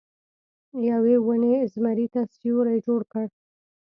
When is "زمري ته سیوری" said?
1.73-2.77